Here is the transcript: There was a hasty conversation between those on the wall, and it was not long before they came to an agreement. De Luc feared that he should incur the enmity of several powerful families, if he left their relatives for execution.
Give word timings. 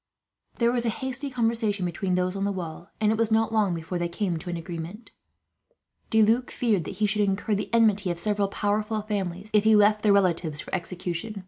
There 0.55 0.71
was 0.71 0.83
a 0.87 0.89
hasty 0.89 1.29
conversation 1.29 1.85
between 1.85 2.15
those 2.15 2.35
on 2.35 2.43
the 2.43 2.51
wall, 2.51 2.89
and 2.99 3.11
it 3.11 3.19
was 3.19 3.31
not 3.31 3.53
long 3.53 3.75
before 3.75 3.99
they 3.99 4.07
came 4.09 4.37
to 4.39 4.49
an 4.49 4.57
agreement. 4.57 5.11
De 6.09 6.23
Luc 6.23 6.49
feared 6.49 6.85
that 6.85 6.95
he 6.97 7.05
should 7.05 7.21
incur 7.21 7.53
the 7.53 7.71
enmity 7.71 8.09
of 8.09 8.17
several 8.17 8.47
powerful 8.47 9.03
families, 9.03 9.51
if 9.53 9.63
he 9.63 9.75
left 9.75 10.01
their 10.01 10.11
relatives 10.11 10.59
for 10.59 10.73
execution. 10.73 11.39